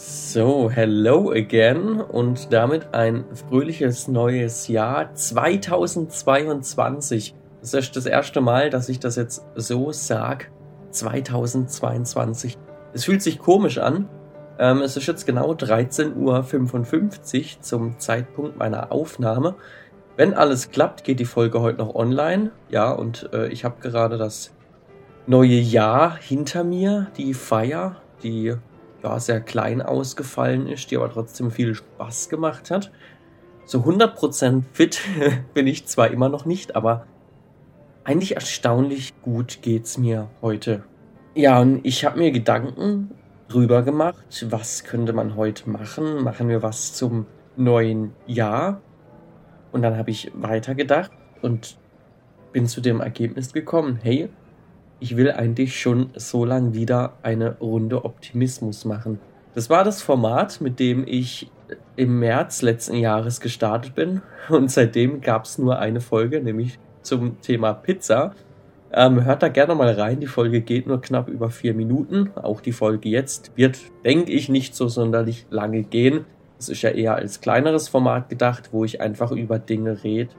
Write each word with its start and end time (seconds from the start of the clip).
So, 0.00 0.70
hello 0.70 1.32
again 1.32 2.00
und 2.00 2.52
damit 2.52 2.94
ein 2.94 3.24
fröhliches 3.34 4.06
neues 4.06 4.68
Jahr 4.68 5.12
2022. 5.12 7.34
Das 7.60 7.74
ist 7.74 7.96
das 7.96 8.06
erste 8.06 8.40
Mal, 8.40 8.70
dass 8.70 8.88
ich 8.88 9.00
das 9.00 9.16
jetzt 9.16 9.44
so 9.56 9.90
sag. 9.90 10.52
2022. 10.92 12.56
Es 12.92 13.06
fühlt 13.06 13.22
sich 13.22 13.40
komisch 13.40 13.78
an. 13.78 14.08
Ähm, 14.60 14.82
es 14.82 14.96
ist 14.96 15.08
jetzt 15.08 15.26
genau 15.26 15.54
13.55 15.54 16.14
Uhr 16.14 16.44
zum 17.60 17.98
Zeitpunkt 17.98 18.56
meiner 18.56 18.92
Aufnahme. 18.92 19.56
Wenn 20.16 20.32
alles 20.32 20.70
klappt, 20.70 21.02
geht 21.02 21.18
die 21.18 21.24
Folge 21.24 21.60
heute 21.60 21.78
noch 21.78 21.96
online. 21.96 22.52
Ja, 22.68 22.92
und 22.92 23.30
äh, 23.32 23.48
ich 23.48 23.64
habe 23.64 23.80
gerade 23.80 24.16
das 24.16 24.54
neue 25.26 25.58
Jahr 25.58 26.16
hinter 26.16 26.62
mir, 26.62 27.08
die 27.16 27.34
Feier, 27.34 27.96
die 28.22 28.54
ja, 29.02 29.18
sehr 29.20 29.40
klein 29.40 29.82
ausgefallen 29.82 30.66
ist, 30.66 30.90
die 30.90 30.96
aber 30.96 31.10
trotzdem 31.10 31.50
viel 31.50 31.74
Spaß 31.74 32.28
gemacht 32.28 32.70
hat. 32.70 32.90
So 33.64 33.80
100% 33.80 34.62
fit 34.72 35.00
bin 35.54 35.66
ich 35.66 35.86
zwar 35.86 36.10
immer 36.10 36.28
noch 36.28 36.44
nicht, 36.44 36.74
aber 36.74 37.06
eigentlich 38.04 38.34
erstaunlich 38.34 39.20
gut 39.22 39.58
geht's 39.62 39.98
mir 39.98 40.28
heute. 40.40 40.84
Ja, 41.34 41.60
und 41.60 41.84
ich 41.84 42.04
habe 42.04 42.18
mir 42.18 42.32
Gedanken 42.32 43.10
drüber 43.48 43.82
gemacht, 43.82 44.46
was 44.48 44.84
könnte 44.84 45.12
man 45.12 45.36
heute 45.36 45.68
machen? 45.68 46.22
Machen 46.22 46.48
wir 46.48 46.62
was 46.62 46.94
zum 46.94 47.26
neuen 47.56 48.12
Jahr? 48.26 48.80
Und 49.72 49.82
dann 49.82 49.96
habe 49.96 50.10
ich 50.10 50.32
weitergedacht 50.34 51.12
und 51.42 51.78
bin 52.52 52.66
zu 52.66 52.80
dem 52.80 53.00
Ergebnis 53.00 53.52
gekommen, 53.52 53.98
hey, 54.02 54.30
ich 55.00 55.16
will 55.16 55.30
eigentlich 55.30 55.80
schon 55.80 56.10
so 56.14 56.44
lang 56.44 56.74
wieder 56.74 57.14
eine 57.22 57.58
Runde 57.58 58.04
Optimismus 58.04 58.84
machen. 58.84 59.20
Das 59.54 59.70
war 59.70 59.84
das 59.84 60.02
Format, 60.02 60.60
mit 60.60 60.78
dem 60.78 61.04
ich 61.06 61.50
im 61.96 62.18
März 62.18 62.62
letzten 62.62 62.96
Jahres 62.96 63.40
gestartet 63.40 63.94
bin 63.94 64.22
und 64.48 64.70
seitdem 64.70 65.20
gab 65.20 65.44
es 65.44 65.58
nur 65.58 65.78
eine 65.78 66.00
Folge, 66.00 66.42
nämlich 66.42 66.78
zum 67.02 67.40
Thema 67.40 67.72
Pizza. 67.72 68.34
Ähm, 68.90 69.24
hört 69.24 69.42
da 69.42 69.48
gerne 69.48 69.74
mal 69.74 69.90
rein, 69.90 70.20
die 70.20 70.26
Folge 70.26 70.62
geht 70.62 70.86
nur 70.86 71.00
knapp 71.00 71.28
über 71.28 71.50
vier 71.50 71.74
Minuten. 71.74 72.30
Auch 72.36 72.60
die 72.60 72.72
Folge 72.72 73.08
jetzt 73.10 73.52
wird, 73.54 73.78
denke 74.04 74.32
ich, 74.32 74.48
nicht 74.48 74.74
so 74.74 74.88
sonderlich 74.88 75.46
lange 75.50 75.82
gehen. 75.82 76.24
Es 76.58 76.68
ist 76.68 76.82
ja 76.82 76.90
eher 76.90 77.14
als 77.14 77.40
kleineres 77.40 77.88
Format 77.88 78.30
gedacht, 78.30 78.70
wo 78.72 78.84
ich 78.84 79.00
einfach 79.00 79.30
über 79.30 79.58
Dinge 79.58 80.02
rede, 80.02 80.30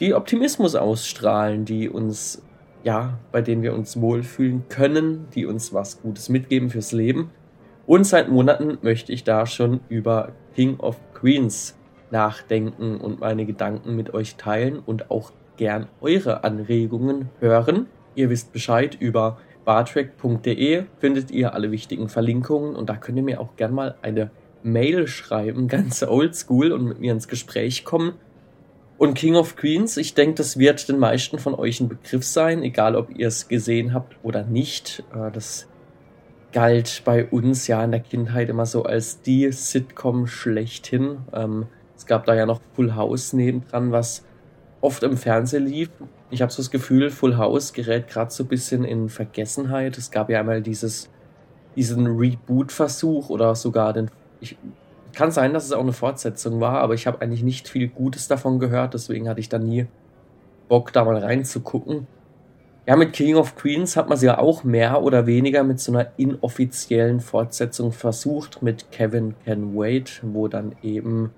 die 0.00 0.14
Optimismus 0.14 0.74
ausstrahlen, 0.74 1.66
die 1.66 1.90
uns 1.90 2.42
ja, 2.84 3.18
bei 3.32 3.42
denen 3.42 3.62
wir 3.62 3.74
uns 3.74 4.00
wohlfühlen 4.00 4.64
können, 4.68 5.28
die 5.34 5.46
uns 5.46 5.72
was 5.72 6.00
Gutes 6.00 6.28
mitgeben 6.28 6.70
fürs 6.70 6.92
Leben. 6.92 7.30
Und 7.86 8.04
seit 8.04 8.28
Monaten 8.28 8.78
möchte 8.82 9.12
ich 9.12 9.24
da 9.24 9.46
schon 9.46 9.80
über 9.88 10.32
King 10.54 10.78
of 10.78 10.96
Queens 11.12 11.76
nachdenken 12.10 12.96
und 12.98 13.20
meine 13.20 13.46
Gedanken 13.46 13.96
mit 13.96 14.14
euch 14.14 14.36
teilen 14.36 14.78
und 14.78 15.10
auch 15.10 15.32
gern 15.56 15.88
eure 16.00 16.44
Anregungen 16.44 17.28
hören. 17.38 17.86
Ihr 18.14 18.30
wisst 18.30 18.52
Bescheid 18.52 18.96
über 18.98 19.38
bartrack.de 19.64 20.84
findet 20.98 21.30
ihr 21.30 21.54
alle 21.54 21.70
wichtigen 21.70 22.08
Verlinkungen 22.08 22.74
und 22.74 22.88
da 22.88 22.96
könnt 22.96 23.18
ihr 23.18 23.24
mir 23.24 23.40
auch 23.40 23.56
gern 23.56 23.74
mal 23.74 23.94
eine 24.02 24.30
Mail 24.62 25.06
schreiben, 25.06 25.68
ganz 25.68 26.02
oldschool 26.02 26.72
und 26.72 26.84
mit 26.84 27.00
mir 27.00 27.12
ins 27.12 27.28
Gespräch 27.28 27.84
kommen. 27.84 28.14
Und 29.00 29.14
King 29.14 29.34
of 29.34 29.56
Queens, 29.56 29.96
ich 29.96 30.12
denke, 30.12 30.34
das 30.34 30.58
wird 30.58 30.86
den 30.90 30.98
meisten 30.98 31.38
von 31.38 31.54
euch 31.54 31.80
ein 31.80 31.88
Begriff 31.88 32.22
sein, 32.22 32.62
egal 32.62 32.96
ob 32.96 33.08
ihr 33.16 33.28
es 33.28 33.48
gesehen 33.48 33.94
habt 33.94 34.14
oder 34.22 34.42
nicht. 34.44 35.02
Äh, 35.14 35.30
das 35.30 35.66
galt 36.52 37.00
bei 37.06 37.24
uns 37.24 37.66
ja 37.66 37.82
in 37.82 37.92
der 37.92 38.00
Kindheit 38.00 38.50
immer 38.50 38.66
so 38.66 38.82
als 38.82 39.22
die 39.22 39.50
Sitcom 39.52 40.26
schlechthin. 40.26 41.20
Ähm, 41.32 41.66
es 41.96 42.04
gab 42.04 42.26
da 42.26 42.34
ja 42.34 42.44
noch 42.44 42.60
Full 42.74 42.94
House 42.94 43.32
nebendran, 43.32 43.90
was 43.90 44.22
oft 44.82 45.02
im 45.02 45.16
Fernsehen 45.16 45.64
lief. 45.64 45.88
Ich 46.28 46.42
habe 46.42 46.52
so 46.52 46.58
das 46.60 46.70
Gefühl, 46.70 47.08
Full 47.08 47.38
House 47.38 47.72
gerät 47.72 48.06
gerade 48.06 48.30
so 48.30 48.44
ein 48.44 48.48
bisschen 48.48 48.84
in 48.84 49.08
Vergessenheit. 49.08 49.96
Es 49.96 50.10
gab 50.10 50.28
ja 50.28 50.40
einmal 50.40 50.60
dieses, 50.60 51.08
diesen 51.74 52.06
Reboot-Versuch 52.06 53.30
oder 53.30 53.54
sogar 53.54 53.94
den, 53.94 54.10
ich 54.42 54.58
kann 55.12 55.30
sein, 55.30 55.52
dass 55.52 55.64
es 55.64 55.72
auch 55.72 55.82
eine 55.82 55.92
Fortsetzung 55.92 56.60
war, 56.60 56.80
aber 56.80 56.94
ich 56.94 57.06
habe 57.06 57.20
eigentlich 57.20 57.42
nicht 57.42 57.68
viel 57.68 57.88
Gutes 57.88 58.28
davon 58.28 58.58
gehört, 58.58 58.94
deswegen 58.94 59.28
hatte 59.28 59.40
ich 59.40 59.48
da 59.48 59.58
nie 59.58 59.86
Bock, 60.68 60.92
da 60.92 61.04
mal 61.04 61.16
reinzugucken. 61.16 62.06
Ja, 62.86 62.96
mit 62.96 63.12
King 63.12 63.36
of 63.36 63.56
Queens 63.56 63.96
hat 63.96 64.08
man 64.08 64.18
sie 64.18 64.26
ja 64.26 64.38
auch 64.38 64.64
mehr 64.64 65.02
oder 65.02 65.26
weniger 65.26 65.62
mit 65.64 65.80
so 65.80 65.92
einer 65.92 66.12
inoffiziellen 66.16 67.20
Fortsetzung 67.20 67.92
versucht, 67.92 68.62
mit 68.62 68.90
Kevin 68.90 69.34
Can 69.44 69.76
Wait, 69.76 70.20
wo 70.24 70.48
dann 70.48 70.74
eben 70.82 71.30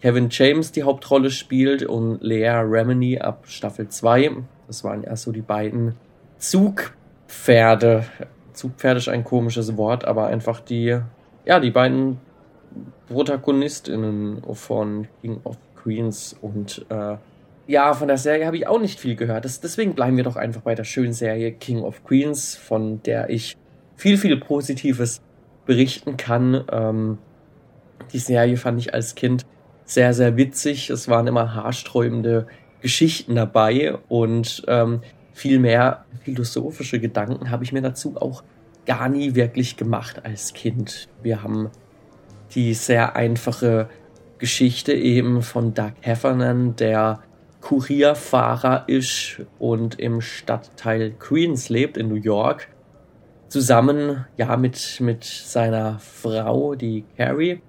Kevin 0.00 0.28
James 0.30 0.72
die 0.72 0.82
Hauptrolle 0.82 1.30
spielt 1.30 1.82
und 1.84 2.22
Lea 2.22 2.48
Remini 2.48 3.18
ab 3.18 3.44
Staffel 3.46 3.88
2. 3.88 4.36
Das 4.66 4.84
waren 4.84 5.02
ja 5.02 5.16
so 5.16 5.32
die 5.32 5.42
beiden 5.42 5.94
Zugpferde. 6.38 8.04
Zugpferde 8.52 8.98
ist 8.98 9.08
ein 9.08 9.24
komisches 9.24 9.76
Wort, 9.76 10.04
aber 10.04 10.26
einfach 10.26 10.60
die, 10.60 10.98
ja, 11.44 11.60
die 11.60 11.70
beiden 11.70 12.20
Protagonistinnen 13.08 14.42
von 14.52 15.08
King 15.20 15.40
of 15.44 15.56
Queens 15.76 16.36
und 16.40 16.84
äh, 16.88 17.16
ja, 17.68 17.94
von 17.94 18.06
der 18.06 18.18
Serie 18.18 18.46
habe 18.46 18.56
ich 18.56 18.66
auch 18.68 18.80
nicht 18.80 19.00
viel 19.00 19.16
gehört. 19.16 19.44
Das, 19.44 19.60
deswegen 19.60 19.94
bleiben 19.94 20.16
wir 20.16 20.24
doch 20.24 20.36
einfach 20.36 20.60
bei 20.60 20.74
der 20.74 20.84
schönen 20.84 21.12
Serie 21.12 21.52
King 21.52 21.80
of 21.80 22.04
Queens, 22.04 22.54
von 22.54 23.02
der 23.02 23.28
ich 23.28 23.56
viel, 23.96 24.18
viel 24.18 24.36
Positives 24.36 25.20
berichten 25.64 26.16
kann. 26.16 26.64
Ähm, 26.70 27.18
die 28.12 28.18
Serie 28.18 28.56
fand 28.56 28.78
ich 28.78 28.94
als 28.94 29.16
Kind 29.16 29.46
sehr, 29.84 30.14
sehr 30.14 30.36
witzig. 30.36 30.90
Es 30.90 31.08
waren 31.08 31.26
immer 31.26 31.54
haarsträubende 31.54 32.46
Geschichten 32.82 33.34
dabei 33.34 33.96
und 34.08 34.64
ähm, 34.68 35.00
viel 35.32 35.58
mehr 35.58 36.04
philosophische 36.22 37.00
Gedanken 37.00 37.50
habe 37.50 37.64
ich 37.64 37.72
mir 37.72 37.82
dazu 37.82 38.16
auch 38.16 38.44
gar 38.84 39.08
nie 39.08 39.34
wirklich 39.34 39.76
gemacht 39.76 40.24
als 40.24 40.52
Kind. 40.54 41.08
Wir 41.22 41.42
haben 41.42 41.70
die 42.56 42.74
sehr 42.74 43.14
einfache 43.14 43.88
Geschichte 44.38 44.92
eben 44.92 45.42
von 45.42 45.74
Doug 45.74 45.92
Heffernan, 46.00 46.74
der 46.74 47.20
Kurierfahrer 47.60 48.84
ist 48.86 49.42
und 49.58 49.98
im 50.00 50.20
Stadtteil 50.20 51.12
Queens 51.12 51.68
lebt 51.68 51.96
in 51.96 52.08
New 52.08 52.14
York. 52.16 52.68
Zusammen, 53.48 54.24
ja, 54.36 54.56
mit, 54.56 55.00
mit 55.00 55.24
seiner 55.24 55.98
Frau, 55.98 56.74
die 56.74 57.04
Carrie. 57.16 57.60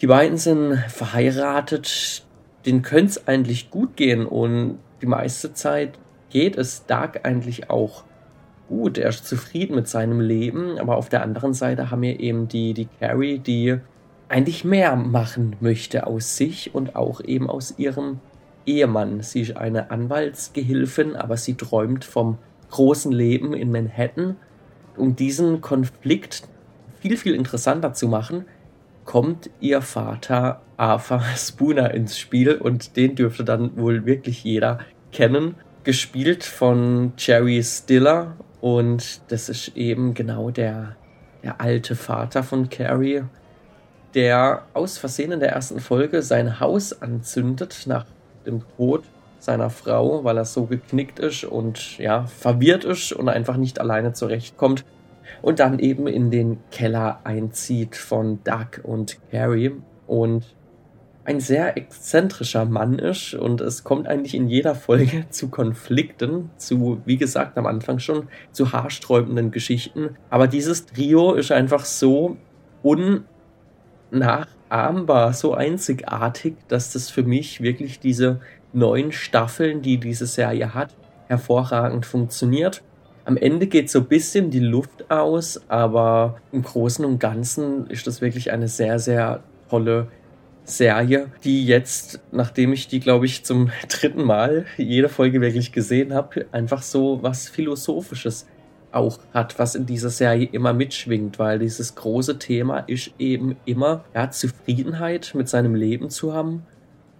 Die 0.00 0.06
beiden 0.06 0.38
sind 0.38 0.76
verheiratet. 0.88 2.24
Den 2.66 2.82
könnte 2.82 3.10
es 3.10 3.28
eigentlich 3.28 3.70
gut 3.70 3.96
gehen 3.96 4.26
und 4.26 4.78
die 5.00 5.06
meiste 5.06 5.54
Zeit 5.54 5.98
geht 6.30 6.56
es 6.56 6.84
Doug 6.86 7.20
eigentlich 7.22 7.70
auch 7.70 8.04
gut, 8.68 8.98
er 8.98 9.08
ist 9.08 9.26
zufrieden 9.26 9.74
mit 9.76 9.88
seinem 9.88 10.20
Leben, 10.20 10.78
aber 10.78 10.96
auf 10.96 11.08
der 11.08 11.22
anderen 11.22 11.54
Seite 11.54 11.90
haben 11.90 12.02
wir 12.02 12.20
eben 12.20 12.48
die, 12.48 12.74
die 12.74 12.88
Carrie, 13.00 13.38
die 13.38 13.78
eigentlich 14.28 14.64
mehr 14.64 14.96
machen 14.96 15.56
möchte 15.60 16.06
aus 16.06 16.36
sich 16.36 16.74
und 16.74 16.96
auch 16.96 17.20
eben 17.20 17.48
aus 17.48 17.74
ihrem 17.78 18.20
Ehemann. 18.66 19.22
Sie 19.22 19.42
ist 19.42 19.56
eine 19.56 19.90
Anwaltsgehilfin, 19.90 21.14
aber 21.14 21.36
sie 21.36 21.54
träumt 21.54 22.04
vom 22.04 22.38
großen 22.70 23.12
Leben 23.12 23.54
in 23.54 23.70
Manhattan. 23.70 24.36
Um 24.96 25.14
diesen 25.14 25.60
Konflikt 25.60 26.48
viel, 27.00 27.16
viel 27.16 27.34
interessanter 27.34 27.92
zu 27.92 28.08
machen, 28.08 28.44
kommt 29.04 29.50
ihr 29.60 29.82
Vater 29.82 30.60
Arthur 30.76 31.22
Spooner 31.36 31.94
ins 31.94 32.18
Spiel 32.18 32.54
und 32.56 32.96
den 32.96 33.14
dürfte 33.14 33.44
dann 33.44 33.76
wohl 33.76 34.04
wirklich 34.04 34.42
jeder 34.42 34.80
kennen. 35.12 35.54
Gespielt 35.86 36.42
von 36.42 37.12
Jerry 37.16 37.62
Stiller 37.62 38.34
und 38.60 39.20
das 39.30 39.48
ist 39.48 39.76
eben 39.76 40.14
genau 40.14 40.50
der, 40.50 40.96
der 41.44 41.60
alte 41.60 41.94
Vater 41.94 42.42
von 42.42 42.68
Carrie, 42.68 43.22
der 44.12 44.64
aus 44.74 44.98
Versehen 44.98 45.30
in 45.30 45.38
der 45.38 45.50
ersten 45.50 45.78
Folge 45.78 46.22
sein 46.22 46.58
Haus 46.58 47.00
anzündet 47.02 47.84
nach 47.86 48.04
dem 48.44 48.64
Tod 48.76 49.04
seiner 49.38 49.70
Frau, 49.70 50.24
weil 50.24 50.38
er 50.38 50.44
so 50.44 50.66
geknickt 50.66 51.20
ist 51.20 51.44
und 51.44 51.98
ja, 51.98 52.26
verwirrt 52.26 52.82
ist 52.84 53.12
und 53.12 53.28
einfach 53.28 53.56
nicht 53.56 53.80
alleine 53.80 54.12
zurechtkommt. 54.12 54.84
Und 55.40 55.60
dann 55.60 55.78
eben 55.78 56.08
in 56.08 56.32
den 56.32 56.58
Keller 56.72 57.20
einzieht 57.22 57.94
von 57.94 58.42
Doug 58.42 58.82
und 58.82 59.18
Carrie. 59.30 59.70
Und 60.08 60.56
ein 61.26 61.40
sehr 61.40 61.76
exzentrischer 61.76 62.64
Mann 62.64 63.00
ist 63.00 63.34
und 63.34 63.60
es 63.60 63.82
kommt 63.82 64.06
eigentlich 64.06 64.34
in 64.34 64.46
jeder 64.46 64.76
Folge 64.76 65.26
zu 65.30 65.48
Konflikten, 65.48 66.50
zu, 66.56 67.02
wie 67.04 67.16
gesagt, 67.16 67.58
am 67.58 67.66
Anfang 67.66 67.98
schon, 67.98 68.28
zu 68.52 68.72
haarsträubenden 68.72 69.50
Geschichten. 69.50 70.16
Aber 70.30 70.46
dieses 70.46 70.86
Trio 70.86 71.34
ist 71.34 71.50
einfach 71.50 71.84
so 71.84 72.36
unnachahmbar, 74.12 75.32
so 75.32 75.54
einzigartig, 75.54 76.54
dass 76.68 76.92
das 76.92 77.10
für 77.10 77.24
mich 77.24 77.60
wirklich 77.60 77.98
diese 77.98 78.40
neun 78.72 79.10
Staffeln, 79.10 79.82
die 79.82 79.98
diese 79.98 80.26
Serie 80.26 80.74
hat, 80.74 80.94
hervorragend 81.26 82.06
funktioniert. 82.06 82.84
Am 83.24 83.36
Ende 83.36 83.66
geht 83.66 83.90
so 83.90 83.98
ein 83.98 84.06
bisschen 84.06 84.50
die 84.50 84.60
Luft 84.60 85.10
aus, 85.10 85.60
aber 85.66 86.36
im 86.52 86.62
Großen 86.62 87.04
und 87.04 87.18
Ganzen 87.18 87.90
ist 87.90 88.06
das 88.06 88.20
wirklich 88.20 88.52
eine 88.52 88.68
sehr, 88.68 89.00
sehr 89.00 89.42
tolle 89.68 90.06
Serie, 90.66 91.28
die 91.44 91.64
jetzt, 91.64 92.20
nachdem 92.32 92.72
ich 92.72 92.88
die, 92.88 93.00
glaube 93.00 93.26
ich, 93.26 93.44
zum 93.44 93.70
dritten 93.88 94.24
Mal 94.24 94.66
jede 94.76 95.08
Folge 95.08 95.40
wirklich 95.40 95.72
gesehen 95.72 96.12
habe, 96.12 96.46
einfach 96.52 96.82
so 96.82 97.22
was 97.22 97.48
Philosophisches 97.48 98.46
auch 98.92 99.18
hat, 99.32 99.58
was 99.58 99.74
in 99.74 99.86
dieser 99.86 100.10
Serie 100.10 100.48
immer 100.50 100.72
mitschwingt, 100.72 101.38
weil 101.38 101.58
dieses 101.58 101.94
große 101.94 102.38
Thema 102.38 102.80
ist 102.80 103.12
eben 103.18 103.56
immer 103.64 104.04
ja, 104.14 104.30
Zufriedenheit 104.30 105.32
mit 105.34 105.48
seinem 105.48 105.74
Leben 105.74 106.10
zu 106.10 106.32
haben 106.32 106.64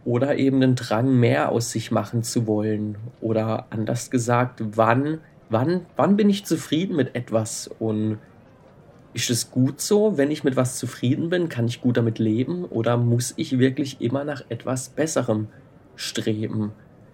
oder 0.04 0.36
eben 0.36 0.60
den 0.60 0.74
Drang 0.74 1.14
mehr 1.18 1.50
aus 1.50 1.70
sich 1.70 1.90
machen 1.90 2.22
zu 2.22 2.46
wollen 2.46 2.96
oder 3.20 3.66
anders 3.70 4.10
gesagt, 4.10 4.62
wann 4.74 5.20
wann 5.48 5.86
wann 5.96 6.16
bin 6.16 6.30
ich 6.30 6.44
zufrieden 6.44 6.96
mit 6.96 7.14
etwas 7.14 7.70
und 7.78 8.18
ist 9.16 9.30
es 9.30 9.50
gut 9.50 9.80
so, 9.80 10.18
wenn 10.18 10.30
ich 10.30 10.44
mit 10.44 10.56
was 10.56 10.78
zufrieden 10.78 11.30
bin? 11.30 11.48
Kann 11.48 11.66
ich 11.66 11.80
gut 11.80 11.96
damit 11.96 12.18
leben? 12.18 12.66
Oder 12.66 12.98
muss 12.98 13.32
ich 13.36 13.58
wirklich 13.58 14.02
immer 14.02 14.24
nach 14.24 14.44
etwas 14.50 14.90
Besserem 14.90 15.48
streben? 15.96 16.72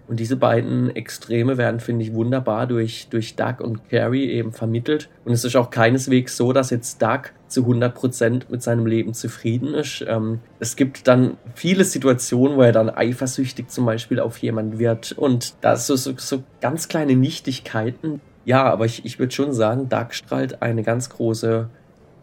Und 0.08 0.18
diese 0.18 0.34
beiden 0.34 0.94
Extreme 0.96 1.58
werden, 1.58 1.78
finde 1.78 2.04
ich, 2.04 2.12
wunderbar 2.12 2.66
durch, 2.66 3.06
durch 3.08 3.36
Doug 3.36 3.60
und 3.60 3.88
Carrie 3.88 4.30
eben 4.30 4.52
vermittelt. 4.52 5.08
Und 5.24 5.32
es 5.32 5.44
ist 5.44 5.54
auch 5.54 5.70
keineswegs 5.70 6.36
so, 6.36 6.52
dass 6.52 6.70
jetzt 6.70 7.00
Doug 7.00 7.30
zu 7.46 7.64
100% 7.64 8.46
mit 8.50 8.64
seinem 8.64 8.84
Leben 8.84 9.14
zufrieden 9.14 9.72
ist. 9.72 10.04
Ähm, 10.08 10.40
es 10.58 10.74
gibt 10.74 11.06
dann 11.06 11.36
viele 11.54 11.84
Situationen, 11.84 12.56
wo 12.56 12.62
er 12.62 12.72
dann 12.72 12.90
eifersüchtig 12.90 13.68
zum 13.68 13.86
Beispiel 13.86 14.18
auf 14.18 14.38
jemanden 14.38 14.80
wird. 14.80 15.12
Und 15.12 15.54
da 15.60 15.76
so, 15.76 15.94
so, 15.94 16.14
so 16.16 16.42
ganz 16.60 16.88
kleine 16.88 17.14
Nichtigkeiten. 17.14 18.20
Ja, 18.44 18.64
aber 18.64 18.86
ich, 18.86 19.04
ich 19.04 19.20
würde 19.20 19.32
schon 19.32 19.52
sagen, 19.52 19.88
Doug 19.88 20.08
strahlt 20.10 20.62
eine 20.62 20.82
ganz 20.82 21.10
große 21.10 21.70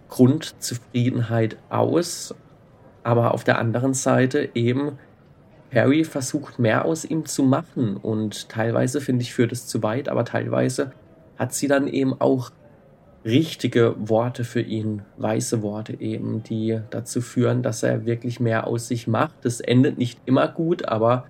Grundzufriedenheit 0.09 1.57
aus, 1.69 2.35
aber 3.03 3.33
auf 3.33 3.43
der 3.43 3.59
anderen 3.59 3.93
Seite 3.93 4.49
eben 4.53 4.97
Harry 5.73 6.03
versucht 6.03 6.59
mehr 6.59 6.85
aus 6.85 7.05
ihm 7.05 7.25
zu 7.25 7.43
machen 7.43 7.95
und 7.97 8.49
teilweise 8.49 9.01
finde 9.01 9.21
ich 9.21 9.33
führt 9.33 9.51
es 9.51 9.67
zu 9.67 9.83
weit, 9.83 10.09
aber 10.09 10.25
teilweise 10.25 10.91
hat 11.37 11.53
sie 11.53 11.67
dann 11.67 11.87
eben 11.87 12.19
auch 12.19 12.51
richtige 13.23 13.95
Worte 13.97 14.43
für 14.43 14.61
ihn, 14.61 15.03
weiße 15.17 15.61
Worte 15.61 15.99
eben, 15.99 16.41
die 16.43 16.79
dazu 16.89 17.21
führen, 17.21 17.61
dass 17.61 17.83
er 17.83 18.05
wirklich 18.05 18.39
mehr 18.39 18.65
aus 18.65 18.87
sich 18.87 19.07
macht. 19.07 19.35
Das 19.43 19.59
endet 19.59 19.97
nicht 19.97 20.19
immer 20.25 20.47
gut, 20.47 20.87
aber 20.87 21.25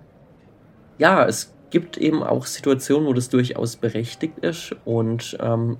ja, 0.98 1.26
es 1.26 1.52
gibt 1.70 1.96
eben 1.96 2.22
auch 2.22 2.46
Situationen, 2.46 3.06
wo 3.06 3.12
das 3.12 3.28
durchaus 3.28 3.76
berechtigt 3.76 4.38
ist 4.38 4.74
und 4.84 5.36
ähm, 5.40 5.78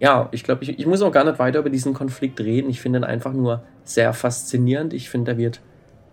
ja, 0.00 0.28
ich 0.32 0.44
glaube, 0.44 0.64
ich, 0.64 0.78
ich 0.78 0.86
muss 0.86 1.02
auch 1.02 1.12
gar 1.12 1.24
nicht 1.24 1.38
weiter 1.38 1.58
über 1.58 1.68
diesen 1.68 1.92
Konflikt 1.92 2.40
reden. 2.40 2.70
Ich 2.70 2.80
finde 2.80 3.00
ihn 3.00 3.04
einfach 3.04 3.34
nur 3.34 3.62
sehr 3.84 4.14
faszinierend. 4.14 4.94
Ich 4.94 5.10
finde, 5.10 5.32
er 5.32 5.38
wird 5.38 5.60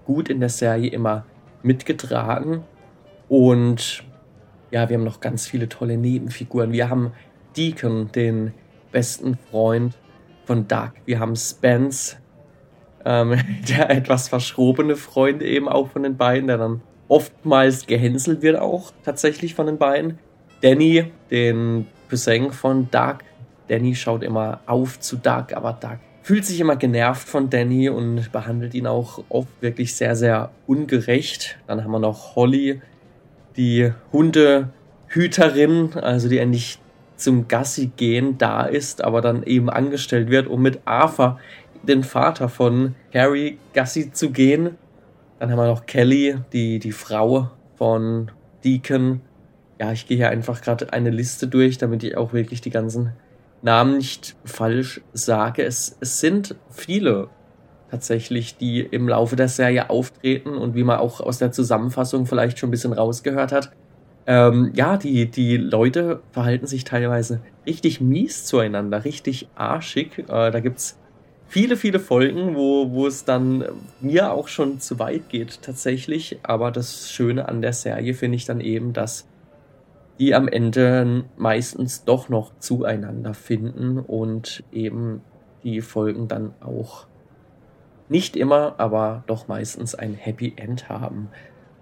gut 0.05 0.29
in 0.29 0.41
der 0.41 0.49
Serie 0.49 0.91
immer 0.91 1.25
mitgetragen. 1.63 2.65
Und 3.29 4.03
ja, 4.71 4.89
wir 4.89 4.97
haben 4.97 5.05
noch 5.05 5.21
ganz 5.21 5.47
viele 5.47 5.69
tolle 5.69 5.97
Nebenfiguren. 5.97 6.73
Wir 6.73 6.89
haben 6.89 7.13
Deacon, 7.55 8.11
den 8.11 8.53
besten 8.91 9.37
Freund 9.49 9.97
von 10.45 10.67
Doug. 10.67 10.91
Wir 11.05 11.19
haben 11.19 11.37
Spence, 11.37 12.17
ähm, 13.05 13.39
der 13.69 13.89
etwas 13.89 14.27
verschrobene 14.27 14.97
Freund 14.97 15.41
eben 15.41 15.69
auch 15.69 15.89
von 15.89 16.03
den 16.03 16.17
beiden, 16.17 16.47
der 16.47 16.57
dann 16.57 16.81
oftmals 17.07 17.87
gehänselt 17.87 18.41
wird 18.41 18.59
auch 18.59 18.91
tatsächlich 19.05 19.55
von 19.55 19.65
den 19.65 19.77
beiden. 19.77 20.19
Danny, 20.61 21.11
den 21.31 21.87
Cousin 22.09 22.51
von 22.51 22.91
Doug, 22.91 23.19
Danny 23.67 23.95
schaut 23.95 24.23
immer 24.23 24.61
auf 24.65 24.99
zu 24.99 25.17
Doug, 25.17 25.53
aber 25.53 25.73
Doug 25.73 25.99
fühlt 26.27 26.45
sich 26.45 26.59
immer 26.59 26.75
genervt 26.75 27.27
von 27.27 27.49
Danny 27.49 27.89
und 27.89 28.33
behandelt 28.33 28.73
ihn 28.73 28.85
auch 28.85 29.23
oft 29.29 29.61
wirklich 29.61 29.95
sehr, 29.95 30.15
sehr 30.15 30.51
ungerecht. 30.65 31.57
Dann 31.67 31.83
haben 31.83 31.91
wir 31.91 31.99
noch 31.99 32.35
Holly, 32.35 32.81
die 33.55 33.93
Hundehüterin, 34.11 35.93
also 35.93 36.27
die 36.27 36.39
endlich 36.39 36.79
zum 37.15 37.47
Gassi 37.47 37.91
gehen 37.95 38.37
da 38.37 38.63
ist, 38.63 39.03
aber 39.03 39.21
dann 39.21 39.43
eben 39.43 39.69
angestellt 39.69 40.29
wird, 40.29 40.47
um 40.47 40.61
mit 40.61 40.81
Arthur, 40.83 41.39
den 41.83 42.03
Vater 42.03 42.49
von 42.49 42.95
Harry, 43.13 43.57
Gassi 43.73 44.11
zu 44.11 44.31
gehen. 44.31 44.71
Dann 45.39 45.49
haben 45.49 45.57
wir 45.57 45.67
noch 45.67 45.85
Kelly, 45.85 46.35
die, 46.51 46.79
die 46.79 46.91
Frau 46.91 47.51
von 47.75 48.31
Deacon. 48.63 49.21
Ja, 49.79 49.91
ich 49.91 50.07
gehe 50.07 50.17
hier 50.17 50.29
einfach 50.29 50.61
gerade 50.61 50.91
eine 50.91 51.09
Liste 51.09 51.47
durch, 51.47 51.77
damit 51.77 52.03
ich 52.03 52.17
auch 52.17 52.33
wirklich 52.33 52.61
die 52.61 52.71
ganzen 52.71 53.13
Namen 53.61 53.97
nicht 53.97 54.35
falsch 54.45 55.01
sage. 55.13 55.63
Es, 55.63 55.97
es 55.99 56.19
sind 56.19 56.55
viele 56.69 57.29
tatsächlich, 57.89 58.57
die 58.57 58.81
im 58.81 59.07
Laufe 59.07 59.35
der 59.35 59.47
Serie 59.47 59.89
auftreten 59.89 60.55
und 60.55 60.75
wie 60.75 60.83
man 60.83 60.99
auch 60.99 61.21
aus 61.21 61.37
der 61.37 61.51
Zusammenfassung 61.51 62.25
vielleicht 62.25 62.59
schon 62.59 62.69
ein 62.69 62.71
bisschen 62.71 62.93
rausgehört 62.93 63.51
hat. 63.51 63.71
Ähm, 64.25 64.71
ja, 64.75 64.97
die, 64.97 65.31
die 65.31 65.55
Leute 65.55 66.21
verhalten 66.31 66.67
sich 66.67 66.83
teilweise 66.83 67.39
richtig 67.65 68.01
mies 68.01 68.43
zueinander, 68.43 69.05
richtig 69.05 69.47
arschig. 69.55 70.19
Äh, 70.19 70.51
da 70.51 70.59
gibt's 70.59 70.99
viele, 71.47 71.77
viele 71.77 71.99
Folgen, 71.99 72.55
wo, 72.55 72.91
wo 72.91 73.07
es 73.07 73.23
dann 73.23 73.63
mir 74.01 74.33
auch 74.33 74.49
schon 74.49 74.81
zu 74.81 74.99
weit 74.99 75.29
geht 75.29 75.61
tatsächlich. 75.61 76.39
Aber 76.43 76.71
das 76.71 77.09
Schöne 77.09 77.47
an 77.47 77.61
der 77.61 77.71
Serie 77.71 78.13
finde 78.13 78.35
ich 78.35 78.45
dann 78.45 78.59
eben, 78.59 78.91
dass 78.91 79.27
die 80.19 80.33
am 80.33 80.47
Ende 80.47 81.25
meistens 81.37 82.03
doch 82.03 82.29
noch 82.29 82.57
zueinander 82.59 83.33
finden 83.33 83.99
und 83.99 84.63
eben 84.71 85.21
die 85.63 85.81
Folgen 85.81 86.27
dann 86.27 86.53
auch 86.61 87.07
nicht 88.09 88.35
immer, 88.35 88.75
aber 88.77 89.23
doch 89.27 89.47
meistens 89.47 89.95
ein 89.95 90.13
Happy 90.13 90.53
End 90.55 90.89
haben. 90.89 91.29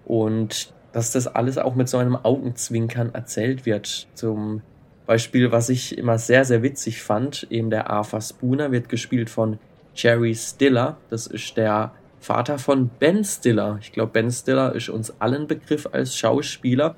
Und 0.04 0.74
dass 0.92 1.12
das 1.12 1.26
alles 1.26 1.58
auch 1.58 1.74
mit 1.74 1.88
so 1.88 1.98
einem 1.98 2.16
Augenzwinkern 2.16 3.14
erzählt 3.14 3.66
wird. 3.66 4.08
Zum 4.14 4.62
Beispiel, 5.04 5.52
was 5.52 5.68
ich 5.68 5.98
immer 5.98 6.18
sehr, 6.18 6.44
sehr 6.44 6.62
witzig 6.62 7.02
fand, 7.02 7.46
eben 7.50 7.70
der 7.70 7.90
Arthur 7.90 8.20
Spooner 8.20 8.72
wird 8.72 8.88
gespielt 8.88 9.30
von 9.30 9.58
Jerry 9.94 10.34
Stiller. 10.34 10.96
Das 11.10 11.26
ist 11.26 11.56
der 11.56 11.92
Vater 12.18 12.58
von 12.58 12.88
Ben 12.88 13.24
Stiller. 13.24 13.78
Ich 13.80 13.92
glaube, 13.92 14.12
Ben 14.12 14.30
Stiller 14.30 14.74
ist 14.74 14.88
uns 14.88 15.20
allen 15.20 15.46
Begriff 15.46 15.86
als 15.92 16.16
Schauspieler. 16.16 16.96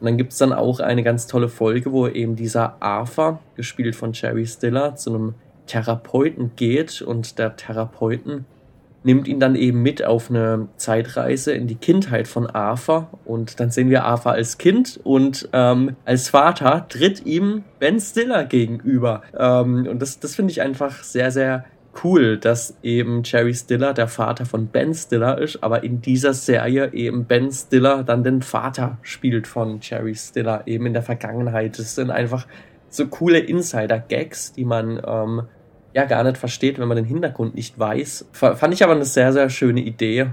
Und 0.00 0.06
dann 0.06 0.16
gibt's 0.16 0.38
dann 0.38 0.52
auch 0.52 0.80
eine 0.80 1.02
ganz 1.02 1.26
tolle 1.26 1.48
Folge, 1.48 1.92
wo 1.92 2.06
eben 2.06 2.36
dieser 2.36 2.80
Arthur, 2.80 3.40
gespielt 3.56 3.96
von 3.96 4.12
Jerry 4.12 4.46
Stiller, 4.46 4.94
zu 4.96 5.10
einem 5.10 5.34
Therapeuten 5.66 6.52
geht 6.56 7.02
und 7.02 7.38
der 7.38 7.56
Therapeuten 7.56 8.46
nimmt 9.04 9.28
ihn 9.28 9.40
dann 9.40 9.54
eben 9.54 9.82
mit 9.82 10.04
auf 10.04 10.28
eine 10.28 10.68
Zeitreise 10.76 11.52
in 11.52 11.66
die 11.66 11.76
Kindheit 11.76 12.26
von 12.28 12.46
Arthur. 12.46 13.08
Und 13.24 13.60
dann 13.60 13.70
sehen 13.70 13.90
wir 13.90 14.04
Arthur 14.04 14.32
als 14.32 14.58
Kind 14.58 15.00
und 15.04 15.48
ähm, 15.52 15.96
als 16.04 16.28
Vater 16.28 16.86
tritt 16.88 17.24
ihm 17.24 17.64
Ben 17.78 18.00
Stiller 18.00 18.44
gegenüber. 18.44 19.22
Ähm, 19.38 19.86
und 19.88 20.02
das, 20.02 20.18
das 20.20 20.34
finde 20.34 20.50
ich 20.50 20.62
einfach 20.62 21.04
sehr, 21.04 21.30
sehr 21.30 21.64
cool, 22.02 22.38
dass 22.38 22.76
eben 22.82 23.22
Jerry 23.24 23.54
Stiller 23.54 23.94
der 23.94 24.08
Vater 24.08 24.46
von 24.46 24.68
Ben 24.68 24.94
Stiller 24.94 25.38
ist, 25.38 25.62
aber 25.62 25.84
in 25.84 26.00
dieser 26.00 26.34
Serie 26.34 26.92
eben 26.92 27.24
Ben 27.24 27.50
Stiller 27.50 28.04
dann 28.04 28.24
den 28.24 28.42
Vater 28.42 28.98
spielt 29.02 29.46
von 29.46 29.80
Jerry 29.80 30.14
Stiller, 30.14 30.62
eben 30.66 30.86
in 30.86 30.92
der 30.92 31.02
Vergangenheit. 31.02 31.78
Das 31.78 31.94
sind 31.94 32.10
einfach 32.10 32.46
so 32.88 33.06
coole 33.06 33.38
Insider-Gags, 33.38 34.52
die 34.52 34.64
man 34.64 35.00
ähm, 35.06 35.42
ja 35.94 36.04
gar 36.04 36.24
nicht 36.24 36.38
versteht, 36.38 36.78
wenn 36.78 36.88
man 36.88 36.96
den 36.96 37.04
Hintergrund 37.04 37.54
nicht 37.54 37.78
weiß. 37.78 38.28
Fand 38.32 38.74
ich 38.74 38.82
aber 38.82 38.94
eine 38.94 39.04
sehr, 39.04 39.32
sehr 39.32 39.50
schöne 39.50 39.80
Idee. 39.80 40.28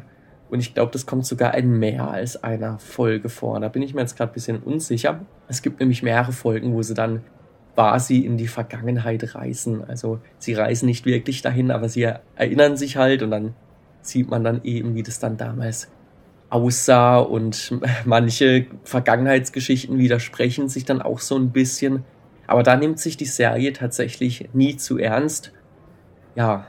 Und 0.50 0.60
ich 0.60 0.74
glaube, 0.74 0.92
das 0.92 1.06
kommt 1.06 1.26
sogar 1.26 1.56
in 1.56 1.80
mehr 1.80 2.08
als 2.08 2.44
einer 2.44 2.78
Folge 2.78 3.30
vor. 3.30 3.60
Da 3.60 3.68
bin 3.68 3.82
ich 3.82 3.94
mir 3.94 4.02
jetzt 4.02 4.16
gerade 4.16 4.32
ein 4.32 4.36
bisschen 4.36 4.60
unsicher. 4.60 5.22
Es 5.48 5.62
gibt 5.62 5.80
nämlich 5.80 6.04
mehrere 6.04 6.32
Folgen, 6.32 6.74
wo 6.74 6.82
sie 6.82 6.94
dann 6.94 7.22
quasi 7.76 8.20
in 8.20 8.38
die 8.38 8.48
Vergangenheit 8.48 9.36
reisen. 9.36 9.84
Also 9.84 10.20
sie 10.40 10.54
reisen 10.54 10.88
nicht 10.88 11.06
wirklich 11.06 11.42
dahin, 11.42 11.72
aber 11.72 11.90
sie 11.90 12.10
erinnern 12.36 12.78
sich 12.78 12.98
halt 12.98 13.22
und 13.22 13.32
dann 13.32 13.54
sieht 14.02 14.30
man 14.30 14.44
dann 14.44 14.64
eben, 14.64 14.96
wie 14.96 15.04
das 15.04 15.20
dann 15.20 15.38
damals 15.38 15.90
aussah 16.50 17.18
und 17.18 17.74
manche 18.06 18.68
Vergangenheitsgeschichten 18.84 19.98
widersprechen 19.98 20.70
sich 20.70 20.86
dann 20.86 21.02
auch 21.02 21.20
so 21.20 21.36
ein 21.36 21.52
bisschen. 21.52 22.06
Aber 22.48 22.64
da 22.64 22.78
nimmt 22.78 23.00
sich 23.00 23.18
die 23.18 23.26
Serie 23.26 23.74
tatsächlich 23.74 24.50
nie 24.54 24.78
zu 24.78 24.98
ernst. 24.98 25.52
Ja, 26.36 26.68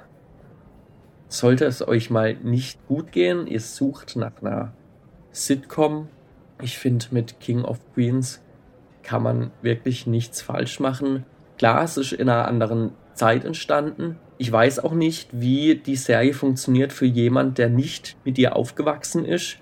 sollte 1.29 1.67
es 1.67 1.87
euch 1.87 2.11
mal 2.11 2.35
nicht 2.35 2.85
gut 2.89 3.13
gehen, 3.13 3.47
ihr 3.47 3.61
sucht 3.61 4.17
nach 4.17 4.41
einer 4.41 4.73
Sitcom. 5.31 6.09
Ich 6.63 6.79
finde 6.79 7.07
mit 7.11 7.39
King 7.41 7.63
of 7.63 7.79
Queens 7.95 8.41
kann 9.07 9.23
man 9.23 9.53
wirklich 9.63 10.07
nichts 10.07 10.43
falsch 10.43 10.81
machen. 10.81 11.25
Klar, 11.59 11.85
es 11.85 11.97
ist 11.97 12.13
in 12.13 12.29
einer 12.29 12.49
anderen 12.49 12.91
Zeit 13.15 13.45
entstanden. 13.45 14.19
Ich 14.37 14.51
weiß 14.51 14.81
auch 14.81 14.93
nicht, 14.93 15.31
wie 15.33 15.77
die 15.77 15.95
Serie 15.95 16.35
funktioniert 16.35 16.93
für 16.93 17.07
jemand, 17.07 17.57
der 17.57 17.71
nicht 17.71 18.17
mit 18.25 18.37
ihr 18.37 18.57
aufgewachsen 18.57 19.25
ist. 19.25 19.59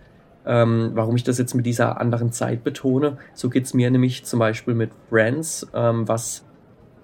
Ähm, 0.46 0.90
warum 0.94 1.14
ich 1.16 1.24
das 1.24 1.38
jetzt 1.38 1.54
mit 1.54 1.64
dieser 1.64 2.00
anderen 2.00 2.32
Zeit 2.32 2.64
betone. 2.64 3.18
So 3.34 3.48
geht's 3.48 3.72
mir 3.72 3.90
nämlich 3.90 4.24
zum 4.24 4.40
Beispiel 4.40 4.74
mit 4.74 4.90
Friends, 5.08 5.66
ähm, 5.74 6.08
was 6.08 6.44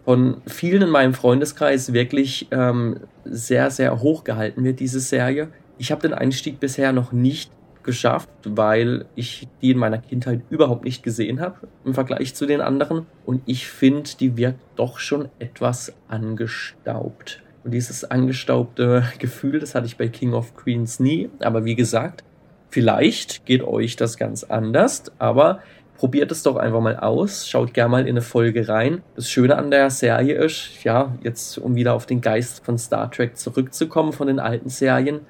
von 0.04 0.42
vielen 0.46 0.82
in 0.82 0.90
meinem 0.90 1.14
Freundeskreis 1.14 1.92
wirklich 1.92 2.48
ähm, 2.50 3.00
sehr, 3.24 3.70
sehr 3.70 4.00
hoch 4.00 4.24
gehalten 4.24 4.64
wird, 4.64 4.80
diese 4.80 5.00
Serie. 5.00 5.48
Ich 5.78 5.90
habe 5.90 6.02
den 6.02 6.14
Einstieg 6.14 6.58
bisher 6.58 6.92
noch 6.92 7.12
nicht 7.12 7.50
geschafft, 7.82 8.30
weil 8.44 9.06
ich 9.14 9.48
die 9.62 9.70
in 9.70 9.78
meiner 9.78 9.98
Kindheit 9.98 10.42
überhaupt 10.50 10.84
nicht 10.84 11.02
gesehen 11.02 11.40
habe 11.40 11.68
im 11.84 11.94
Vergleich 11.94 12.34
zu 12.34 12.46
den 12.46 12.60
anderen. 12.60 13.06
Und 13.24 13.42
ich 13.46 13.68
finde, 13.68 14.10
die 14.18 14.36
wirkt 14.36 14.60
doch 14.76 14.98
schon 14.98 15.28
etwas 15.38 15.92
angestaubt. 16.08 17.42
Und 17.64 17.72
dieses 17.72 18.04
angestaubte 18.04 19.04
Gefühl, 19.18 19.60
das 19.60 19.74
hatte 19.74 19.86
ich 19.86 19.96
bei 19.96 20.08
King 20.08 20.32
of 20.32 20.56
Queens 20.56 21.00
nie. 21.00 21.30
Aber 21.40 21.64
wie 21.64 21.74
gesagt, 21.74 22.24
vielleicht 22.70 23.44
geht 23.46 23.62
euch 23.62 23.96
das 23.96 24.16
ganz 24.16 24.44
anders. 24.44 25.04
Aber 25.18 25.60
probiert 26.00 26.32
es 26.32 26.42
doch 26.42 26.56
einfach 26.56 26.80
mal 26.80 26.96
aus. 26.96 27.46
Schaut 27.46 27.74
gerne 27.74 27.90
mal 27.90 28.02
in 28.02 28.08
eine 28.10 28.22
Folge 28.22 28.68
rein. 28.68 29.02
Das 29.16 29.30
Schöne 29.30 29.56
an 29.56 29.70
der 29.70 29.90
Serie 29.90 30.42
ist, 30.42 30.82
ja, 30.82 31.14
jetzt 31.22 31.58
um 31.58 31.74
wieder 31.74 31.92
auf 31.92 32.06
den 32.06 32.22
Geist 32.22 32.64
von 32.64 32.78
Star 32.78 33.10
Trek 33.10 33.36
zurückzukommen, 33.36 34.14
von 34.14 34.26
den 34.26 34.40
alten 34.40 34.70
Serien, 34.70 35.20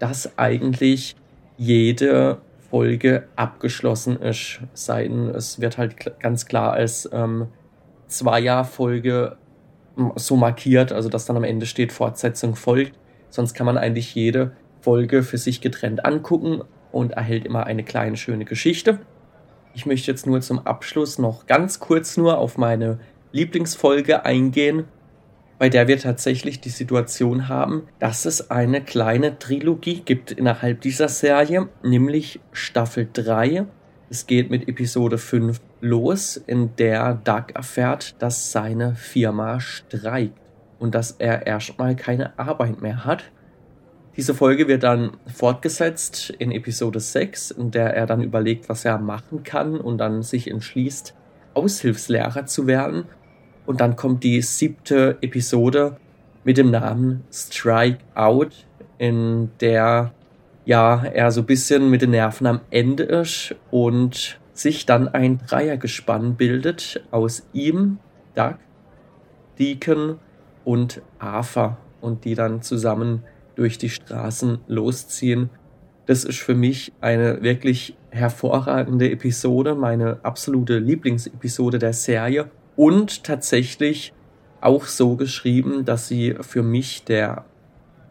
dass 0.00 0.36
eigentlich 0.36 1.14
jede 1.56 2.38
Folge 2.70 3.28
abgeschlossen 3.36 4.20
ist. 4.20 4.60
Seiten, 4.74 5.28
es 5.28 5.60
wird 5.60 5.78
halt 5.78 6.20
ganz 6.20 6.46
klar 6.46 6.72
als 6.72 7.08
ähm, 7.12 7.48
Zweierfolge 8.08 9.36
so 10.16 10.36
markiert, 10.36 10.92
also 10.92 11.08
dass 11.08 11.24
dann 11.24 11.36
am 11.36 11.44
Ende 11.44 11.66
steht, 11.66 11.92
Fortsetzung 11.92 12.54
folgt. 12.56 12.98
Sonst 13.30 13.54
kann 13.54 13.66
man 13.66 13.78
eigentlich 13.78 14.14
jede 14.14 14.52
Folge 14.80 15.22
für 15.22 15.38
sich 15.38 15.60
getrennt 15.60 16.04
angucken 16.04 16.62
und 16.92 17.12
erhält 17.12 17.46
immer 17.46 17.64
eine 17.64 17.82
kleine 17.82 18.16
schöne 18.16 18.44
Geschichte. 18.44 18.98
Ich 19.74 19.86
möchte 19.86 20.10
jetzt 20.10 20.26
nur 20.26 20.40
zum 20.40 20.60
Abschluss 20.60 21.18
noch 21.18 21.46
ganz 21.46 21.80
kurz 21.80 22.16
nur 22.16 22.38
auf 22.38 22.56
meine 22.56 22.98
Lieblingsfolge 23.32 24.24
eingehen 24.24 24.84
bei 25.58 25.68
der 25.68 25.88
wir 25.88 25.98
tatsächlich 25.98 26.60
die 26.60 26.70
Situation 26.70 27.48
haben, 27.48 27.88
dass 27.98 28.24
es 28.26 28.50
eine 28.50 28.82
kleine 28.82 29.38
Trilogie 29.38 30.02
gibt 30.04 30.30
innerhalb 30.30 30.82
dieser 30.82 31.08
Serie, 31.08 31.68
nämlich 31.82 32.40
Staffel 32.52 33.08
3. 33.12 33.66
Es 34.10 34.26
geht 34.26 34.50
mit 34.50 34.68
Episode 34.68 35.18
5 35.18 35.60
los, 35.80 36.36
in 36.36 36.76
der 36.76 37.14
Doug 37.14 37.54
erfährt, 37.54 38.16
dass 38.20 38.52
seine 38.52 38.94
Firma 38.94 39.60
streikt 39.60 40.38
und 40.78 40.94
dass 40.94 41.12
er 41.12 41.46
erstmal 41.46 41.96
keine 41.96 42.38
Arbeit 42.38 42.82
mehr 42.82 43.04
hat. 43.04 43.24
Diese 44.16 44.34
Folge 44.34 44.68
wird 44.68 44.82
dann 44.82 45.16
fortgesetzt 45.26 46.30
in 46.38 46.50
Episode 46.50 47.00
6, 47.00 47.50
in 47.50 47.70
der 47.70 47.94
er 47.94 48.06
dann 48.06 48.22
überlegt, 48.22 48.68
was 48.68 48.84
er 48.84 48.98
machen 48.98 49.42
kann 49.42 49.78
und 49.78 49.98
dann 49.98 50.22
sich 50.22 50.50
entschließt, 50.50 51.14
Aushilfslehrer 51.54 52.46
zu 52.46 52.66
werden 52.66 53.06
und 53.66 53.80
dann 53.80 53.96
kommt 53.96 54.24
die 54.24 54.40
siebte 54.42 55.18
Episode 55.20 55.96
mit 56.44 56.58
dem 56.58 56.70
Namen 56.70 57.24
Strike 57.32 57.98
Out, 58.14 58.66
in 58.98 59.50
der 59.60 60.12
ja 60.64 61.04
er 61.04 61.30
so 61.30 61.42
ein 61.42 61.46
bisschen 61.46 61.90
mit 61.90 62.02
den 62.02 62.10
Nerven 62.10 62.46
am 62.46 62.60
Ende 62.70 63.02
ist 63.04 63.54
und 63.70 64.38
sich 64.52 64.86
dann 64.86 65.08
ein 65.08 65.40
Dreiergespann 65.46 66.36
bildet 66.36 67.04
aus 67.10 67.46
ihm, 67.52 67.98
Doug, 68.34 68.56
Deacon 69.58 70.18
und 70.64 71.02
Arthur 71.18 71.76
und 72.00 72.24
die 72.24 72.34
dann 72.34 72.62
zusammen 72.62 73.22
durch 73.54 73.78
die 73.78 73.88
Straßen 73.88 74.58
losziehen. 74.66 75.50
Das 76.06 76.24
ist 76.24 76.38
für 76.38 76.54
mich 76.54 76.92
eine 77.00 77.42
wirklich 77.42 77.96
hervorragende 78.10 79.10
Episode, 79.10 79.74
meine 79.74 80.20
absolute 80.22 80.78
Lieblingsepisode 80.78 81.78
der 81.78 81.92
Serie 81.92 82.50
und 82.76 83.24
tatsächlich 83.24 84.12
auch 84.60 84.84
so 84.84 85.16
geschrieben, 85.16 85.84
dass 85.84 86.08
sie 86.08 86.34
für 86.40 86.62
mich 86.62 87.04
der 87.04 87.44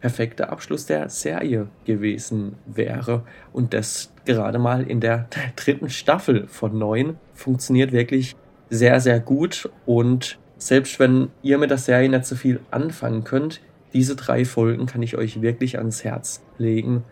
perfekte 0.00 0.50
Abschluss 0.50 0.86
der 0.86 1.08
Serie 1.08 1.68
gewesen 1.84 2.54
wäre. 2.66 3.24
Und 3.52 3.74
das 3.74 4.12
gerade 4.24 4.58
mal 4.58 4.82
in 4.82 5.00
der 5.00 5.28
dritten 5.56 5.90
Staffel 5.90 6.46
von 6.48 6.78
neun 6.78 7.16
funktioniert 7.34 7.92
wirklich 7.92 8.36
sehr, 8.70 9.00
sehr 9.00 9.20
gut. 9.20 9.70
Und 9.84 10.38
selbst 10.58 10.98
wenn 10.98 11.30
ihr 11.42 11.58
mit 11.58 11.70
der 11.70 11.78
Serie 11.78 12.08
nicht 12.08 12.26
so 12.26 12.36
viel 12.36 12.60
anfangen 12.70 13.24
könnt, 13.24 13.60
diese 13.92 14.16
drei 14.16 14.44
Folgen 14.44 14.86
kann 14.86 15.02
ich 15.02 15.16
euch 15.16 15.40
wirklich 15.42 15.78
ans 15.78 16.04
Herz 16.04 16.42
legen. 16.58 17.04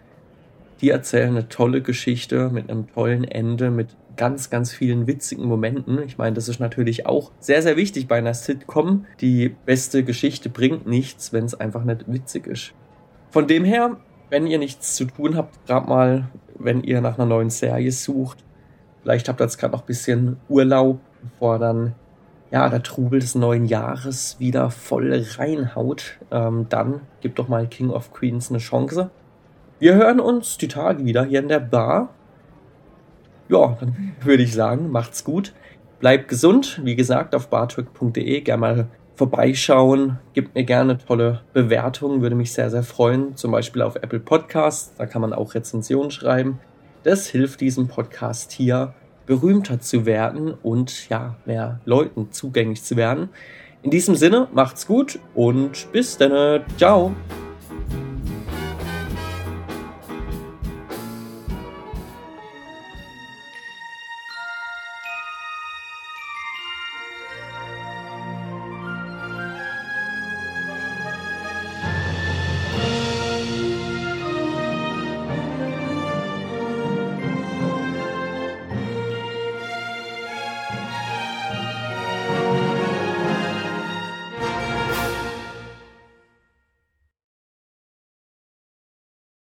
Die 0.81 0.91
erzählen 0.91 1.31
eine 1.31 1.49
tolle 1.49 1.81
Geschichte 1.81 2.51
mit 2.51 2.69
einem 2.69 2.93
tollen 2.93 3.25
Ende, 3.25 3.71
mit 3.71 3.89
ganz, 4.17 4.51
ganz 4.51 4.73
vielen 4.73 5.07
witzigen 5.07 5.47
Momenten. 5.47 6.03
Ich 6.03 6.19
meine, 6.19 6.35
das 6.35 6.49
ist 6.49 6.61
natürlich 6.61 7.07
auch 7.07 7.31
sehr, 7.41 7.63
sehr 7.63 7.77
wichtig 7.77 8.09
bei 8.09 8.17
einer 8.17 8.35
Sitcom. 8.35 9.07
Die 9.21 9.51
beste 9.67 10.05
Geschichte 10.05 10.49
bringt 10.49 10.87
nichts, 10.87 11.33
wenn 11.33 11.45
es 11.45 11.55
einfach 11.55 11.85
nicht 11.85 12.05
witzig 12.07 12.47
ist. 12.47 12.73
Von 13.31 13.47
dem 13.47 13.65
her, 13.65 13.97
wenn 14.31 14.47
ihr 14.47 14.59
nichts 14.59 14.95
zu 14.95 15.05
tun 15.07 15.37
habt, 15.37 15.67
gerade 15.67 15.89
mal, 15.89 16.29
wenn 16.59 16.83
ihr 16.83 17.01
nach 17.01 17.19
einer 17.19 17.27
neuen 17.27 17.51
Serie 17.51 17.93
sucht, 17.93 18.45
vielleicht 19.03 19.29
habt 19.29 19.41
ihr 19.41 19.45
jetzt 19.45 19.59
gerade 19.59 19.73
noch 19.73 19.83
ein 19.83 19.87
bisschen 19.87 20.37
Urlaub, 20.49 21.01
bevor 21.23 21.59
dann 21.59 21.95
ja, 22.51 22.69
der 22.69 22.83
Trubel 22.83 23.19
des 23.19 23.35
neuen 23.35 23.65
Jahres 23.65 24.37
wieder 24.39 24.71
voll 24.71 25.25
reinhaut, 25.37 26.19
ähm, 26.31 26.67
dann 26.69 27.01
gebt 27.21 27.39
doch 27.41 27.49
mal 27.49 27.67
King 27.67 27.91
of 27.91 28.13
Queens 28.13 28.51
eine 28.51 28.61
Chance. 28.61 29.11
Wir 29.81 29.97
hören 29.97 30.21
uns 30.21 30.57
die 30.57 30.69
Tage 30.69 31.05
wieder 31.05 31.25
hier 31.25 31.41
in 31.41 31.49
der 31.49 31.59
Bar 31.59 32.11
ja, 33.49 33.77
dann 33.81 34.15
würde 34.23 34.43
ich 34.43 34.53
sagen, 34.55 34.91
macht's 34.91 35.25
gut. 35.25 35.53
Bleibt 36.01 36.29
gesund. 36.29 36.81
Wie 36.85 36.97
gesagt, 36.97 37.35
auf 37.35 37.49
bartwick.de 37.49 38.41
gerne 38.41 38.61
mal 38.61 38.87
vorbeischauen. 39.17 40.19
Gebt 40.33 40.55
mir 40.55 40.65
gerne 40.65 40.99
tolle 40.99 41.43
Bewertungen, 41.53 42.21
würde 42.21 42.35
mich 42.35 42.53
sehr, 42.53 42.71
sehr 42.71 42.83
freuen. 42.83 43.37
Zum 43.37 43.53
Beispiel 43.53 43.83
auf 43.83 43.97
Apple 43.97 44.21
Podcasts. 44.21 44.95
Da 44.97 45.07
kann 45.07 45.23
man 45.23 45.33
auch 45.33 45.55
Rezensionen 45.55 46.11
schreiben. 46.11 46.59
Das 47.05 47.27
hilft 47.27 47.61
diesem 47.61 47.89
Podcast 47.89 48.53
hier 48.53 48.95
berühmter 49.27 49.81
zu 49.81 50.07
werden 50.07 50.53
und 50.53 51.09
ja, 51.09 51.37
mehr 51.45 51.81
Leuten 51.85 52.33
zugänglich 52.33 52.83
zu 52.83 52.97
werden. 52.97 53.31
In 53.83 53.91
diesem 53.91 54.15
Sinne, 54.15 54.49
macht's 54.53 54.87
gut 54.87 55.19
und 55.35 55.91
bis 55.93 56.17
dann. 56.17 56.63
Ciao. 56.79 57.15